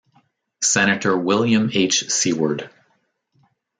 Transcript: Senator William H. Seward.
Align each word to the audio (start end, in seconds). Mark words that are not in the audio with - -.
Senator 0.63 1.15
William 1.15 1.69
H. 1.71 2.09
Seward. 2.09 2.71